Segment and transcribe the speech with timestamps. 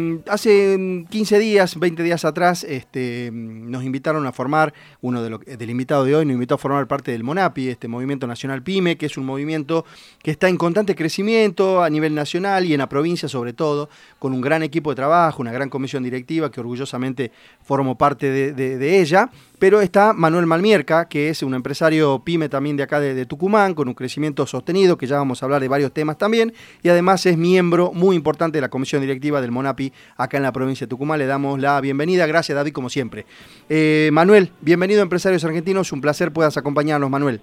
[0.00, 5.20] Mm, hace 15 mm, días, 20 días atrás, este, mm, nos invitaron a formar, uno
[5.24, 8.62] de del invitado de hoy nos invitó a formar parte del MONAPI, este Movimiento Nacional
[8.62, 9.84] PYME, que es un movimiento
[10.22, 13.88] que está en constante crecimiento a nivel nacional y en la provincia sobre todo,
[14.20, 19.00] con un gran equipo de trabajo, una gran comisión directiva que orgullosamente formo parte de
[19.00, 23.74] ella pero está Manuel Malmierca, que es un empresario pyme también de acá de, Tucumán,
[23.74, 26.52] con un crecimiento sostenido, que ya vamos a hablar de varios temas también,
[26.82, 30.52] y además es miembro muy importante de la comisión directiva del Monapi acá en la
[30.52, 31.18] provincia de Tucumán.
[31.18, 32.26] Le damos la bienvenida.
[32.26, 33.26] Gracias, David, como siempre.
[33.68, 35.92] Eh, Manuel, bienvenido a Empresarios Argentinos.
[35.92, 37.40] Un placer puedas acompañarnos, Manuel.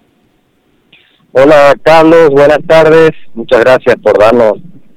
[1.33, 2.29] Hola, Carlos.
[2.29, 3.11] Buenas tardes.
[3.33, 4.53] Muchas gracias por darnos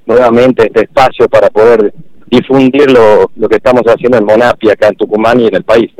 [0.06, 1.92] nuevamente este espacio para poder
[2.30, 5.90] difundir lo, lo que estamos haciendo en Monapi acá en Tucumán y en el país.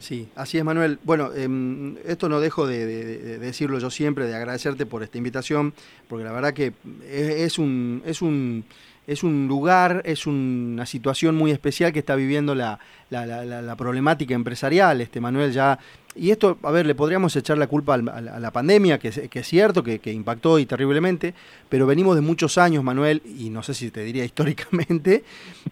[0.00, 0.98] Sí, así es Manuel.
[1.04, 5.74] Bueno, em, esto no dejo de, decirlo yo siempre, de agradecerte por esta invitación,
[6.08, 6.72] porque la verdad que
[7.06, 8.64] es, un, es un
[9.06, 12.78] es un lugar, es una situación muy especial que está viviendo la,
[13.10, 15.78] la, problemática empresarial, este Manuel ya.
[16.16, 19.82] Y esto, a ver, le podríamos echar la culpa a la, pandemia, que, es cierto,
[19.84, 21.34] que, impactó y terriblemente,
[21.68, 25.24] pero venimos de muchos años, Manuel, y no sé si te diría históricamente,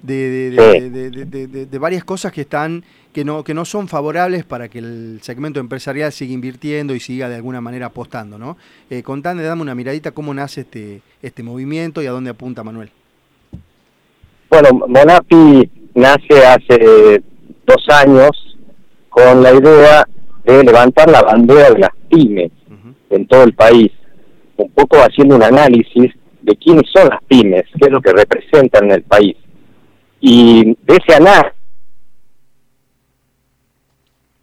[0.03, 5.19] de, de varias cosas que están que no, que no son favorables para que el
[5.23, 8.57] segmento empresarial siga invirtiendo y siga de alguna manera apostando, ¿no?
[8.91, 12.93] Eh, contame, dame una miradita cómo nace este, este movimiento y a dónde apunta Manuel.
[14.51, 17.23] Bueno, Monapi nace hace
[17.67, 18.31] dos años
[19.09, 20.09] con la idea
[20.45, 22.51] de levantar la bandera de las pymes
[23.11, 23.91] en todo el país,
[24.57, 28.85] un poco haciendo un análisis de quiénes son las pymes, qué es lo que representan
[28.85, 29.37] en el país.
[30.21, 31.59] Y de ese análisis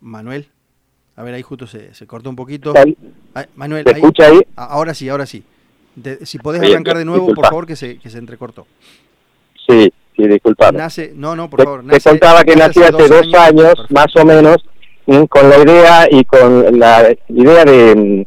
[0.06, 0.48] Manuel.
[1.16, 2.74] A ver, ahí justo se, se cortó un poquito.
[3.56, 4.40] Manuel, ¿Te escucha ahí?
[4.56, 5.44] Ahora sí, ahora sí.
[6.22, 8.68] si podés arrancar de nuevo, por favor, que se, que se entrecortó.
[9.68, 10.72] Sí, sí, disculpa.
[10.72, 11.84] Nace, no, no, por favor.
[11.88, 14.58] te contaba que nací hace dos años, más o menos,
[15.30, 18.24] con la idea y con la idea de mm,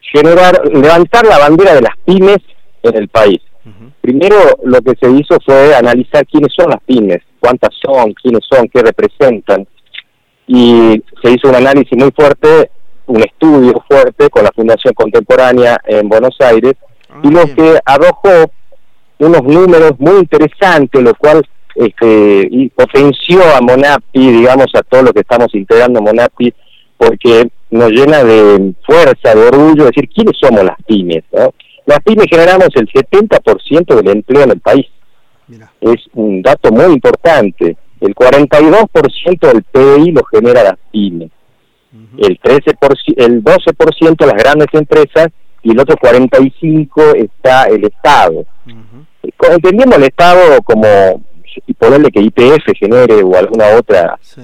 [0.00, 2.38] generar, levantar la bandera de las pymes
[2.82, 3.40] en el país.
[4.00, 8.66] Primero lo que se hizo fue analizar quiénes son las pymes, cuántas son, quiénes son,
[8.68, 9.66] qué representan,
[10.46, 12.70] y se hizo un análisis muy fuerte,
[13.06, 16.74] un estudio fuerte con la Fundación Contemporánea en Buenos Aires,
[17.10, 18.50] ah, y lo que arrojó
[19.20, 21.42] unos números muy interesantes, lo cual
[21.74, 26.52] este, y potenció a Monapi, digamos, a todo lo que estamos integrando Monapi,
[26.96, 31.24] porque nos llena de fuerza, de orgullo, decir, ¿quiénes somos las pymes?
[31.86, 34.86] Las pymes generamos el 70% del empleo en el país.
[35.80, 37.76] Es un dato muy importante.
[38.00, 41.30] El 42% del PIB lo genera las pymes,
[42.18, 42.76] el 13%,
[43.16, 45.28] el 12% las grandes empresas
[45.62, 48.46] y el otro 45% está el Estado.
[49.48, 51.22] Entendiendo el Estado como
[51.66, 54.42] y ponerle que IPF genere o alguna otra sí.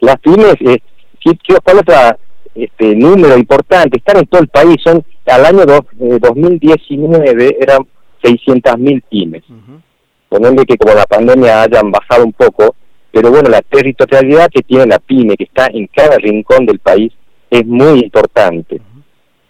[0.00, 0.80] Las pymes, eh,
[1.64, 1.94] ¿cuál otro
[2.54, 3.98] este, número importante?
[3.98, 7.80] Están en todo el país, son al año 2019 eh, eran
[8.22, 9.42] 600.000 pymes.
[9.48, 9.80] Uh
[10.66, 12.76] que como la pandemia hayan bajado un poco,
[13.10, 17.12] pero bueno, la territorialidad que tiene la pyme, que está en cada rincón del país,
[17.50, 18.80] es muy importante.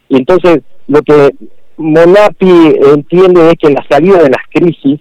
[0.08, 1.34] Y entonces, lo que
[1.76, 5.00] Monapi entiende es que la salida de las crisis,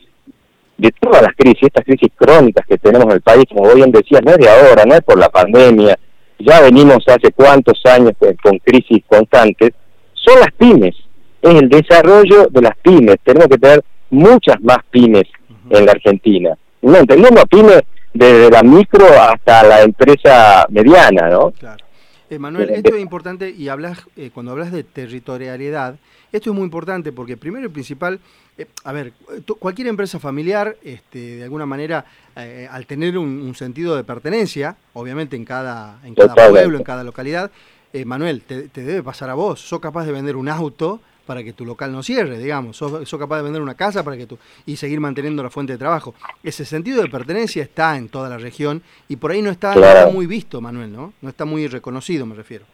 [0.77, 4.19] de todas las crisis, estas crisis crónicas que tenemos en el país, como bien decía,
[4.23, 5.97] no es de ahora, no es por la pandemia,
[6.39, 8.11] ya venimos hace cuántos años
[8.43, 9.71] con crisis constantes,
[10.13, 10.95] son las pymes
[11.41, 13.17] es el desarrollo de las pymes.
[13.23, 15.23] Tenemos que tener muchas más pymes
[15.69, 16.57] en la Argentina.
[16.81, 17.81] No entendemos pymes
[18.13, 21.51] desde la micro hasta la empresa mediana, ¿no?
[21.51, 21.83] Claro.
[22.29, 25.95] Eh, Manuel, esto es importante y hablas eh, cuando hablas de territorialidad,
[26.33, 28.19] esto es muy importante porque primero y principal,
[28.57, 29.13] eh, a ver,
[29.59, 32.05] cualquier empresa familiar, este, de alguna manera,
[32.69, 37.49] al tener un, sentido de pertenencia, obviamente en cada, en cada pueblo, en cada localidad,
[38.05, 39.59] Manuel, te, te, debe pasar a vos.
[39.59, 42.77] Sos capaz de vender un auto para que tu local no cierre, digamos.
[42.77, 45.77] Sos, capaz de vender una casa para que tú y seguir manteniendo la fuente de
[45.77, 46.15] trabajo.
[46.43, 49.75] Ese sentido de pertenencia está en toda la región y por ahí no está,
[50.11, 51.13] muy visto, Manuel, ¿no?
[51.21, 52.65] No está muy reconocido, me refiero.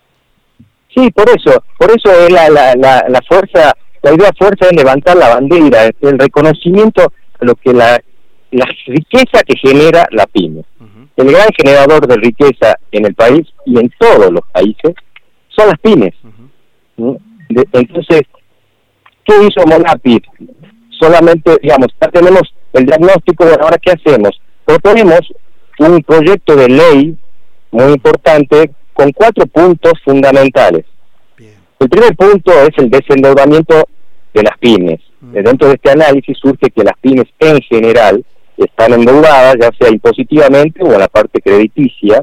[0.96, 3.74] Sí, por eso, por eso es la, la, la, fuerza,
[4.04, 8.00] la idea fuerza es levantar la bandera, el reconocimiento de lo que la,
[8.52, 10.64] la riqueza que genera la pyme.
[11.16, 14.94] El gran generador de riqueza en el país y en todos los países
[15.50, 16.14] son las pymes.
[17.74, 18.22] entonces,
[19.26, 20.22] ¿Qué hizo Monapi?
[21.00, 22.42] Solamente, digamos, ya tenemos
[22.74, 24.40] el diagnóstico, bueno, ahora ¿qué hacemos?
[24.66, 25.22] Proponemos
[25.80, 27.18] un proyecto de ley
[27.72, 30.86] muy importante con cuatro puntos fundamentales.
[31.80, 33.84] El primer punto es el desendeudamiento
[34.34, 35.00] de las pymes.
[35.20, 38.24] Dentro de este análisis surge que las pymes en general
[38.58, 42.22] están endeudadas, ya sea impositivamente o en la parte crediticia.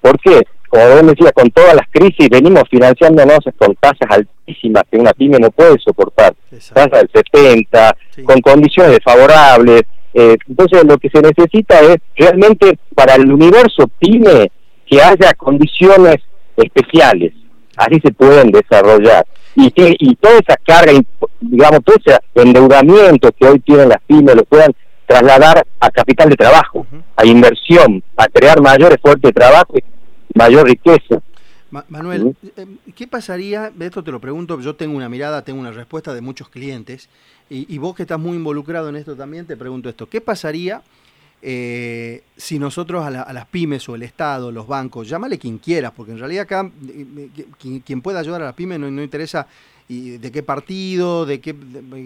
[0.00, 0.42] ¿Por qué?
[0.68, 5.38] Como vos decía, con todas las crisis venimos financiándonos con tasas altísimas que una pyme
[5.38, 6.34] no puede soportar,
[6.74, 9.82] tasas del 70, con condiciones desfavorables.
[10.12, 14.50] Eh, entonces lo que se necesita es realmente para el universo pyme
[14.86, 16.16] que haya condiciones
[16.56, 17.32] especiales,
[17.76, 19.26] así se pueden desarrollar.
[19.54, 20.92] Y, que, y toda esa carga,
[21.40, 24.72] digamos, todo ese endeudamiento que hoy tienen las pymes lo puedan
[25.06, 26.86] trasladar a capital de trabajo,
[27.16, 29.74] a inversión, a crear mayores fuertes de trabajo
[30.38, 31.20] mayor riqueza.
[31.88, 33.70] Manuel, eh, ¿qué pasaría?
[33.78, 37.10] Esto te lo pregunto, yo tengo una mirada, tengo una respuesta de muchos clientes,
[37.50, 40.82] y, vos que estás muy involucrado en esto también, te pregunto esto, ¿qué pasaría
[41.40, 46.12] eh, si nosotros a, las pymes o el Estado, los bancos, llámale quien quieras, porque
[46.12, 47.28] en realidad acá eh,
[47.84, 49.46] quien, pueda ayudar a las pymes no, no interesa
[49.88, 51.54] y de qué partido, de qué,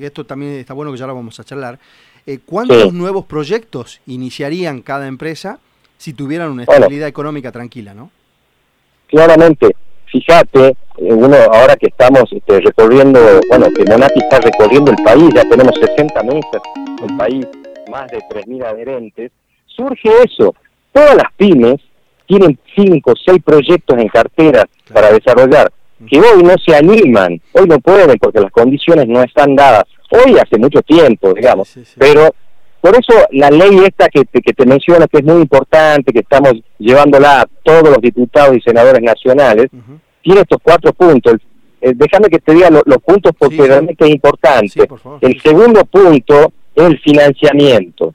[0.01, 1.79] esto también está bueno que ya lo vamos a charlar,
[2.27, 5.59] eh, ¿cuántos nuevos proyectos iniciarían cada empresa
[5.99, 8.11] si tuvieran una estabilidad económica tranquila, no?
[9.13, 9.77] Claramente,
[10.07, 15.29] fíjate, eh, uno ahora que estamos este, recorriendo, bueno, que Monati está recorriendo el país,
[15.35, 16.63] ya tenemos 60 mesas
[16.99, 17.47] en el país,
[17.91, 19.31] más de 3.000 adherentes,
[19.67, 20.55] surge eso.
[20.93, 21.79] Todas las pymes
[22.27, 25.71] tienen 5 o 6 proyectos en cartera para desarrollar,
[26.09, 29.85] que hoy no se animan, hoy no pueden porque las condiciones no están dadas.
[30.11, 31.69] Hoy hace mucho tiempo, digamos,
[31.99, 32.35] pero
[32.83, 36.19] por eso la ley esta que te, que te menciono, que es muy importante, que
[36.19, 39.69] estamos llevándola a todos los diputados y senadores nacionales,
[40.21, 41.37] tiene estos cuatro puntos.
[41.81, 44.89] Eh, déjame que te diga los puntos porque realmente es importante.
[45.21, 48.15] el segundo punto es el financiamiento.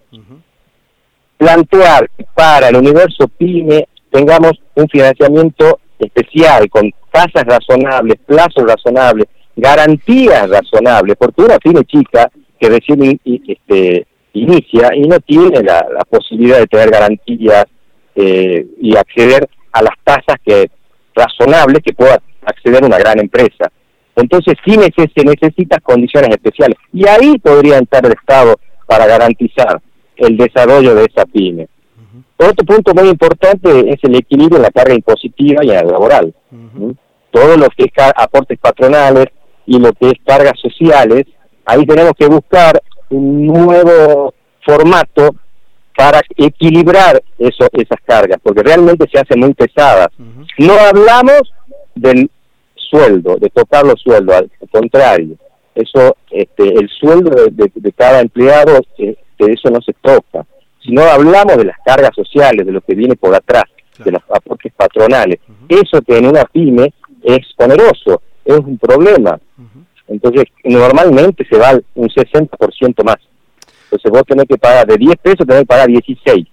[1.37, 10.49] Plantear para el universo PYME tengamos un financiamiento especial, con tasas razonables, plazos razonables, garantías
[10.49, 12.29] razonables, porque una pyme chica
[12.59, 17.65] que recién este, inicia y no tiene la, posibilidad de tener garantías
[18.15, 20.69] eh, y acceder a las tasas que
[21.15, 23.71] razonables que pueda acceder una gran empresa.
[24.15, 24.75] Entonces sí
[25.15, 29.81] se necesita condiciones especiales y ahí podría entrar el Estado para garantizar
[30.15, 31.68] el desarrollo de esa pyme.
[32.38, 36.33] Otro punto muy importante es el equilibrio en la carga impositiva y en el laboral.
[37.31, 39.27] Todos los que es aportes patronales,
[39.68, 41.25] y lo que es cargas sociales,
[41.65, 44.33] ahí tenemos que buscar un nuevo
[44.65, 45.36] formato
[45.95, 50.09] para equilibrar eso, esas cargas, porque realmente se hacen muy pesadas.
[50.57, 51.42] No hablamos
[51.95, 52.30] del
[52.75, 55.36] sueldo, de tocar los sueldos, al contrario,
[55.77, 60.45] eso, este, el sueldo de, cada empleado, este, eso no se toca.
[60.83, 63.65] Si no hablamos de las cargas sociales, de lo que viene por atrás,
[64.04, 65.39] de los aportes patronales,
[65.69, 66.94] eso que en una pyme
[67.24, 69.39] es oneroso, es un problema.
[70.07, 73.18] Entonces, normalmente se va un 60% más.
[73.86, 76.48] Entonces, vos tenés que pagar de 10 pesos, tenés que pagar 16.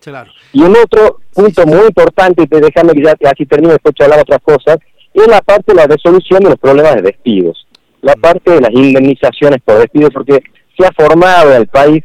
[0.00, 0.30] Claro.
[0.52, 4.20] Y un otro punto muy importante, y déjame que ya así termino, después de hablar
[4.20, 4.78] otras cosas,
[5.12, 7.66] es la parte de la resolución de los problemas de despidos.
[8.00, 10.42] La parte de las indemnizaciones por despido, porque
[10.76, 12.04] se ha formado en el país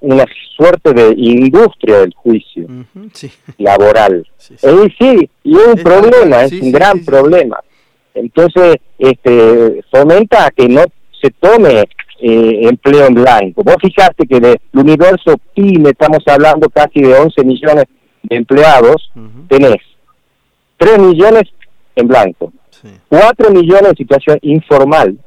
[0.00, 0.24] una
[0.56, 2.66] suerte de industria del juicio
[3.58, 4.26] laboral.
[4.38, 4.56] Sí,
[4.98, 5.30] sí.
[5.42, 7.58] y es un problema, es un gran problema.
[8.14, 10.84] Entonces, este, fomenta que no
[11.20, 11.84] se tome
[12.20, 13.62] eh, empleo en blanco.
[13.64, 17.84] Vos fijaste que del universo PYME estamos hablando casi de 11 millones
[18.22, 19.10] de empleados,
[19.48, 19.78] tenés
[20.78, 21.42] 3 millones
[21.96, 22.52] en blanco,
[23.08, 25.18] 4 millones en situación informal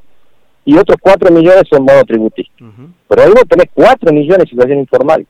[0.66, 2.66] y otros 4 millones en modo tributista.
[3.08, 5.28] Pero ahí no tenés 4 millones en situación informal.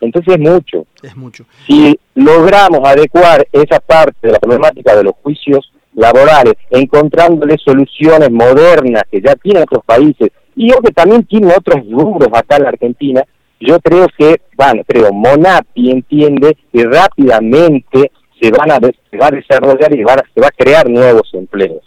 [0.00, 0.86] Entonces es mucho.
[1.02, 1.44] Es mucho.
[1.66, 9.04] Si logramos adecuar esa parte de la problemática de los juicios laborales, encontrándole soluciones modernas
[9.10, 12.68] que ya tienen otros países y yo que también tiene otros rubros acá en la
[12.70, 13.24] Argentina,
[13.60, 19.94] yo creo que, bueno, creo, Monapi entiende que rápidamente se van a, va a desarrollar
[19.94, 21.82] y se va a crear nuevos empleos.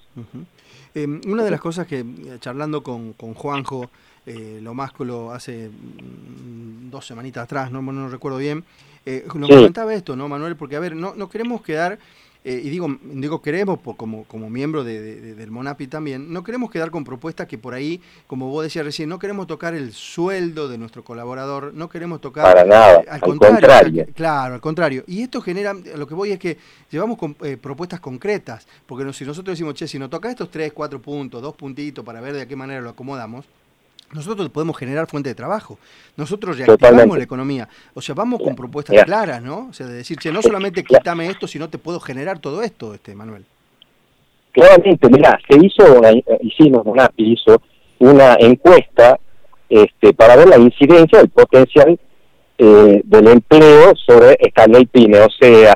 [0.93, 2.05] Em, una de las cosas que, eh,
[2.39, 3.89] charlando con, con Juanjo,
[4.25, 8.63] eh, lo másculo hace mm, dos semanitas atrás, no, no recuerdo bien,
[9.05, 10.55] eh, nos comentaba esto, ¿no, Manuel?
[10.55, 11.99] Porque, a ver, no, no queremos quedar
[12.47, 16.91] eh, y digo, digo queremos, como, como miembro de, del MONAPI también, no queremos quedar
[16.91, 20.77] con propuestas que por ahí, como vos decías recién, no queremos tocar el sueldo de
[20.77, 22.43] nuestro colaborador, no queremos tocar...
[22.43, 25.03] Para nada, al, contrario, Claro, al contrario.
[25.07, 26.59] Y esto genera, lo que voy es que
[26.91, 30.71] llevamos con, eh, propuestas concretas, porque si nosotros decimos, che, si nos toca estos tres,
[30.71, 33.45] cuatro puntos, dos puntitos para ver de qué manera lo acomodamos,
[34.13, 35.77] nosotros podemos generar fuente de trabajo.
[36.15, 37.67] Nosotros reactivamos la economía.
[37.93, 39.67] O sea, vamos con propuestas claras, ¿no?
[39.69, 42.93] O sea, de decir, che, no solamente quítame esto, sino te puedo generar todo esto,
[42.93, 43.43] este Manuel.
[44.51, 47.61] Claramente, mira, se hizo una, hicimos, una hizo
[47.99, 49.19] una encuesta
[49.67, 51.99] este, para ver la incidencia, el potencial
[52.57, 55.19] eh, del empleo sobre esta ley PYME.
[55.19, 55.73] O sea,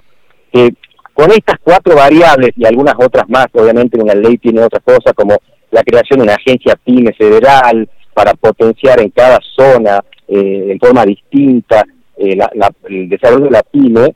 [0.54, 0.74] que
[1.14, 5.38] con estas cuatro variables y algunas otras más, obviamente una ley tiene otras cosas como
[5.72, 11.06] la creación de una agencia PYME federal para potenciar en cada zona eh, en forma
[11.06, 11.86] distinta
[12.18, 12.38] eh,
[12.90, 14.14] el desarrollo de la PYME.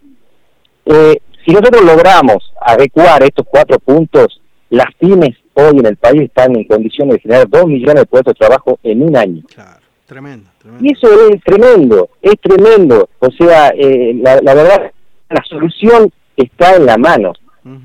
[0.85, 4.41] Eh, si nosotros logramos adecuar estos cuatro puntos,
[4.71, 8.33] las pymes hoy en el país están en condiciones de generar dos millones de puestos
[8.33, 9.41] de trabajo en un año.
[9.47, 10.85] Claro, tremendo, tremendo.
[10.85, 13.09] Y eso es tremendo, es tremendo.
[13.19, 14.91] O sea, eh, la, verdad,
[15.29, 17.31] la solución está en la mano.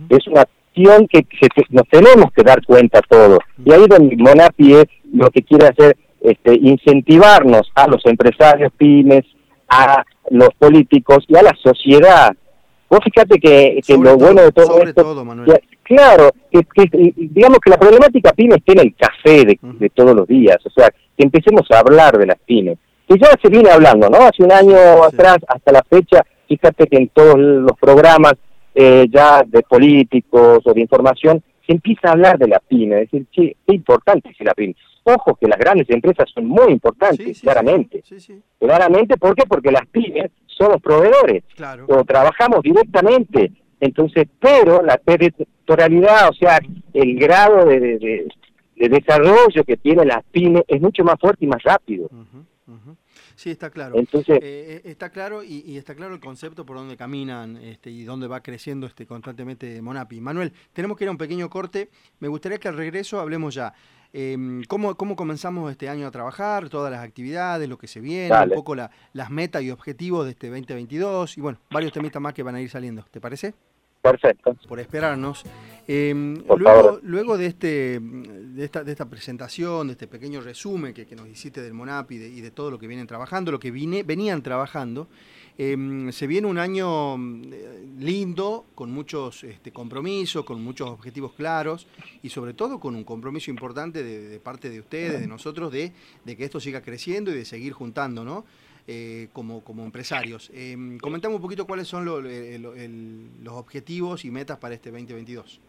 [0.08, 1.24] Es una acción que,
[1.70, 3.38] nos tenemos que dar cuenta todos.
[3.64, 9.24] Y ahí donde Monapi es lo que quiere hacer, este, incentivarnos a los empresarios pymes,
[9.68, 12.34] a los políticos y a la sociedad.
[12.88, 15.24] Vos fíjate que, lo bueno de todo esto...
[15.82, 20.56] claro, que, digamos que la problemática pyme está en el café de, todos los días,
[20.64, 24.18] o sea, que empecemos a hablar de las pymes, que ya se viene hablando, ¿no?
[24.18, 28.34] Hace un año atrás, hasta la fecha, fíjate que en todos los programas
[28.74, 33.10] eh, ya de políticos o de información, se empieza a hablar de la pyme, es
[33.10, 34.74] decir, qué importante es la pyme.
[35.04, 38.02] Ojo que las grandes empresas son muy importantes, claramente.
[38.58, 39.44] claramente, ¿por qué?
[39.46, 41.44] Porque las pymes somos proveedores
[41.88, 43.52] o trabajamos directamente.
[43.80, 46.58] Entonces, pero la territorialidad, o sea,
[46.94, 48.28] el grado de,
[48.74, 52.08] desarrollo que tiene las pymes es mucho más fuerte y más rápido.
[53.38, 53.96] Sí, está claro.
[53.96, 58.02] Entonces, eh, eh, está claro y, está claro el concepto por donde caminan este, y
[58.02, 60.20] dónde va creciendo este constantemente Monapi.
[60.20, 61.88] Manuel, tenemos que ir a un pequeño corte.
[62.18, 63.72] Me gustaría que al regreso hablemos ya
[64.12, 66.68] eh, ¿cómo, ¿Cómo comenzamos este año a trabajar?
[66.68, 70.32] Todas las actividades, lo que se viene, un poco la, las metas y objetivos de
[70.32, 73.04] este 2022 y bueno, varios temitas más que van a ir saliendo.
[73.08, 73.54] ¿Te parece?
[74.10, 74.54] Perfecto.
[74.68, 75.44] Por esperarnos.
[75.90, 76.12] Eh,
[76.58, 81.16] luego, luego de, este, de, esta, de esta presentación, de este pequeño resumen que, que
[81.16, 83.70] nos hiciste del MONAP y de, y de, todo lo que vienen trabajando, lo que
[83.70, 85.08] vine, venían trabajando,
[85.60, 91.88] Em, se viene un año eh, lindo, con muchos este, compromisos, con muchos objetivos claros
[92.22, 95.92] y sobre todo con un compromiso importante de, parte de ustedes, de nosotros, de,
[96.24, 98.44] que esto siga creciendo y de seguir juntando, ¿no?
[98.90, 100.50] Eh, como, como empresarios.
[100.54, 105.60] Eh, comentamos un poquito cuáles son los objetivos y metas para este 2022.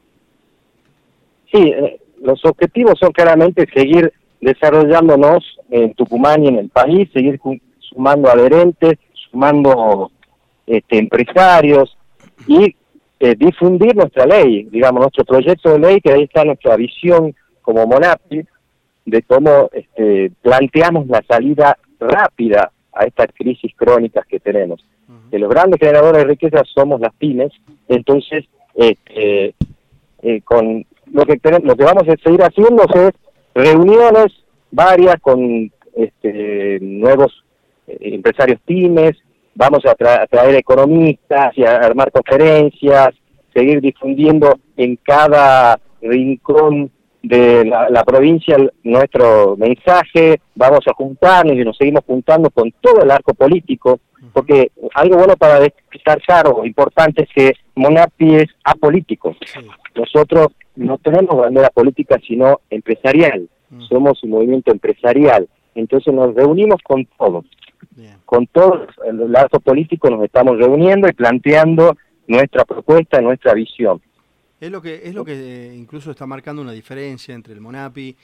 [1.51, 7.41] Sí, eh, los objetivos son claramente seguir desarrollándonos en Tucumán y en el país, seguir
[7.79, 8.97] sumando adherentes,
[9.29, 10.11] sumando
[10.65, 11.97] este, empresarios
[12.47, 12.73] y
[13.19, 17.85] eh, difundir nuestra ley, digamos, nuestro proyecto de ley, que ahí está nuestra visión como
[17.85, 18.45] Monapi,
[19.05, 24.85] de cómo este, planteamos la salida rápida a estas crisis crónicas que tenemos.
[25.31, 27.51] Que los grandes generadores de riqueza somos las pymes,
[27.87, 29.53] entonces este,
[30.21, 33.13] eh, con lo que tenemos, lo que vamos a seguir haciendo es
[33.55, 34.33] reuniones
[34.71, 37.43] varias con este, nuevos
[37.87, 39.17] eh, empresarios pymes,
[39.55, 43.09] vamos a, traer economistas y a armar conferencias,
[43.53, 51.77] seguir difundiendo en cada rincón de la, provincia nuestro mensaje, vamos a juntarnos y nos
[51.77, 53.99] seguimos juntando con todo el arco político,
[54.33, 59.35] porque algo bueno para destacar o importante es que Monapi es apolítico.
[59.95, 63.49] Nosotros no tenemos bandera política, sino empresarial.
[63.87, 65.47] Somos un movimiento empresarial.
[65.75, 67.45] Entonces nos reunimos con todos.
[68.25, 71.97] Con todos el arco político nos estamos reuniendo y planteando
[72.27, 74.01] nuestra propuesta, nuestra visión.
[74.59, 78.15] Es lo que es lo que eh, incluso está marcando una diferencia entre el Monapi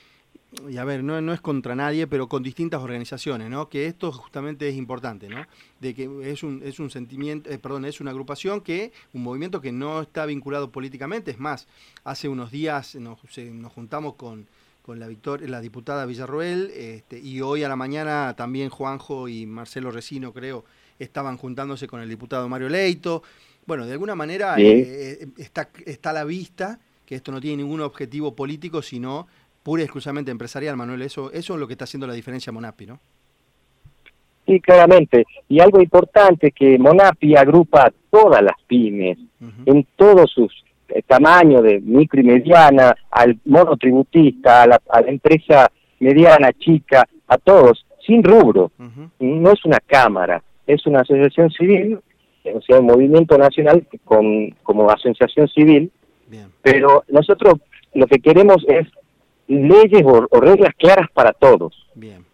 [0.68, 3.68] y a ver, no, no es contra nadie, pero con distintas organizaciones, ¿no?
[3.68, 5.44] Que esto justamente es importante, ¿no?
[5.80, 9.60] De que es un, es un sentimiento, eh, perdón, es una agrupación que, un movimiento
[9.60, 11.66] que no está vinculado políticamente, es más,
[12.04, 14.46] hace unos días nos, nos juntamos con,
[14.82, 19.46] con la, victoria, la diputada Villarroel, este, y hoy a la mañana también Juanjo y
[19.46, 20.64] Marcelo Resino, creo,
[20.98, 23.22] estaban juntándose con el diputado Mario Leito.
[23.66, 27.58] Bueno, de alguna manera eh, eh, está, está a la vista que esto no tiene
[27.62, 29.26] ningún objetivo político, sino
[29.62, 31.02] pura y exclusivamente empresarial, Manuel.
[31.02, 33.00] Eso, eso es lo que está haciendo la diferencia Monapi, ¿no?
[34.46, 35.26] Sí, claramente.
[35.48, 39.18] Y algo importante que Monapi agrupa a todas las pymes
[39.66, 45.10] en todos sus eh, tamaño de micro y mediana, al monotributista, a la, a la
[45.10, 48.70] empresa mediana, chica, a todos, sin rubro.
[49.18, 51.98] No es una cámara, es una asociación civil,
[52.54, 55.90] o sea, un movimiento nacional con, como asociación civil,
[56.62, 57.54] pero nosotros
[57.94, 58.86] lo que queremos es
[59.48, 61.74] leyes o, reglas claras para todos.
[61.94, 62.24] Bien,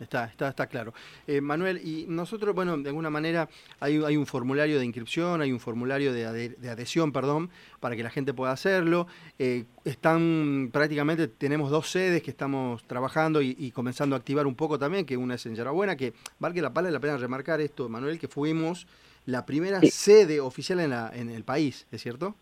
[0.00, 0.92] está, está, está claro.
[1.26, 3.48] Eh, Manuel, y nosotros, bueno, de alguna manera
[3.80, 6.26] hay, hay un formulario de inscripción, hay un formulario de,
[6.68, 7.50] adhesión, perdón,
[7.80, 9.06] para que la gente pueda hacerlo.
[9.38, 14.78] Eh, están prácticamente, tenemos dos sedes que estamos trabajando y, comenzando a activar un poco
[14.78, 18.18] también, que una es en Yarabuena, que valga la pala la pena remarcar esto, Manuel,
[18.18, 18.86] que fuimos
[19.26, 22.34] la primera sede oficial en, la, en el país, ¿es cierto?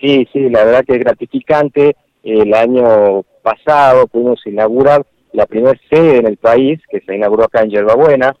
[0.00, 1.96] Sí, sí, la verdad que es gratificante.
[2.22, 7.60] El año pasado pudimos inaugurar la primera sede en el país, que se inauguró acá
[7.62, 8.34] en Yerbabuena,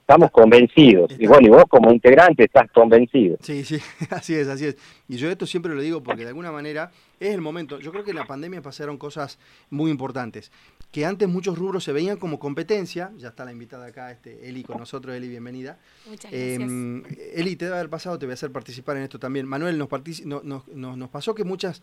[0.00, 1.12] estamos convencidos.
[1.18, 3.38] Y bueno, y vos como integrante estás convencido.
[3.40, 3.78] Sí, sí,
[4.10, 4.76] así es, así es.
[5.08, 7.78] Y yo esto siempre lo digo porque de alguna manera es el momento.
[7.78, 9.38] Yo creo que en la pandemia pasaron cosas
[9.70, 10.52] muy importantes.
[10.94, 13.10] Que antes muchos rubros se veían como competencia.
[13.18, 15.16] Ya está la invitada acá, este, Eli, con nosotros.
[15.16, 15.76] Eli, bienvenida.
[16.08, 16.60] Muchas gracias.
[16.60, 17.02] Em,
[17.34, 19.44] Eli, te debe haber pasado, te voy a hacer participar en esto también.
[19.44, 21.82] Manuel, nos, nos, pasó que muchas,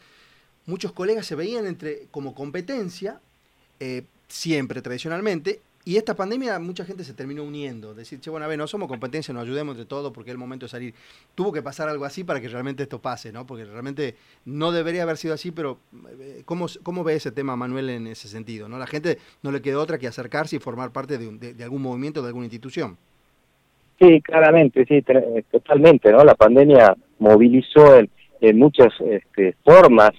[0.66, 3.20] muchos colegas se veían entre como competencia,
[3.82, 8.50] eh, siempre tradicionalmente, y esta pandemia mucha gente se terminó uniendo, decir, che, bueno, a
[8.50, 10.94] ver, no somos competencia, nos ayudemos entre todos porque es el momento de salir.
[11.34, 13.48] Tuvo que pasar algo así para que realmente esto pase, ¿no?
[13.48, 15.80] Porque realmente no debería haber sido así, pero
[16.20, 18.70] eh, ¿cómo, cómo ve ese tema Manuel en ese sentido?
[18.70, 18.78] ¿no?
[18.78, 22.22] La gente no le quedó otra que acercarse y formar parte de, de, algún movimiento,
[22.22, 22.98] de alguna institución.
[24.00, 26.24] Sí, claramente, sí, eh, totalmente, ¿no?
[26.24, 30.12] La pandemia movilizó en, en muchas este, formas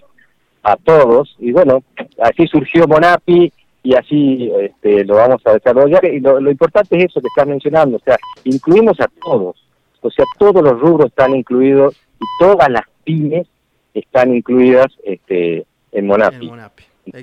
[0.62, 1.83] a todos y bueno,
[2.20, 6.05] así surgió Monapi y así este, lo vamos a desarrollar.
[6.05, 9.57] Y lo, importante es eso que estás mencionando, o sea, incluimos a todos,
[10.01, 13.47] o sea, todos los rubros están incluidos y todas las pymes
[13.95, 16.51] están incluidas este, en Monapi.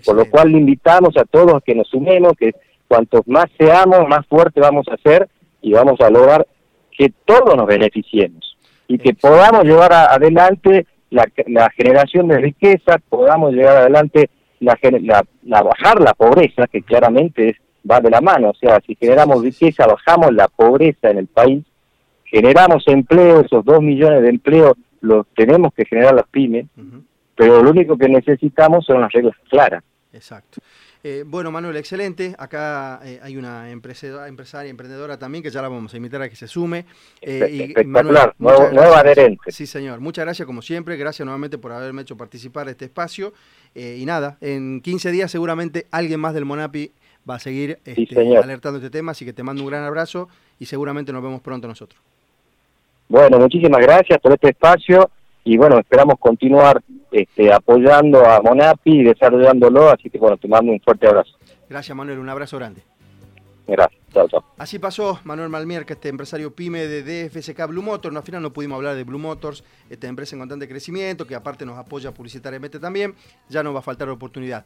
[0.06, 2.54] Por lo cual le invitamos a todos a que nos sumemos, que
[2.88, 5.30] cuantos más seamos, más fuerte vamos a ser
[5.62, 6.46] y vamos a lograr
[6.92, 8.58] que todos nos beneficiemos.
[8.88, 14.78] Y que podamos llevar adelante la, la generación de riqueza, podamos llevar adelante la,
[15.44, 17.58] la, bajar la pobreza, que claramente es,
[17.90, 21.64] va de la mano, o sea, si generamos riqueza, bajamos la pobreza en el país,
[22.26, 26.66] generamos empleo, esos dos millones de empleos los tenemos que generar las pymes,
[27.36, 29.84] pero lo único que necesitamos son las reglas claras.
[30.12, 30.62] Exacto.
[31.04, 32.36] Eh, bueno, Manuel, excelente.
[32.38, 36.30] Acá eh, hay una empresaria, empresaria, emprendedora también, que ya la vamos a invitar a
[36.30, 36.86] que se sume.
[37.22, 39.52] Eh, espectacular, nueva adherente.
[39.52, 40.02] Sí, señor.
[40.02, 40.98] Muchas gracias, como siempre.
[40.98, 43.34] Gracias nuevamente por haberme hecho participar de este espacio.
[43.76, 46.92] y nada, en 15 días seguramente alguien más del Monapi
[47.30, 50.28] va a seguir este, alertando este tema, así que te mando un gran abrazo
[50.60, 52.02] y seguramente nos vemos pronto nosotros.
[53.08, 55.10] Bueno, muchísimas gracias por este espacio
[55.44, 56.82] y bueno, esperamos continuar
[57.12, 61.32] este, apoyando a Monapi y desarrollándolo, así que bueno, te mando un fuerte abrazo.
[61.70, 62.82] Gracias Manuel, un abrazo grande.
[63.68, 64.44] Gracias, chao, chao.
[64.58, 68.12] Así pasó Manuel Malmier, que este empresario pyme de DFSK Blue Motors.
[68.12, 71.36] No, al final no pudimos hablar de Blue Motors, esta empresa en constante crecimiento, que
[71.36, 73.14] aparte nos apoya publicitariamente también.
[73.48, 74.66] Ya no va a faltar oportunidad.